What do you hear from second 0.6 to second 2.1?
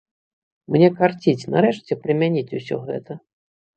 Мне карціць нарэшце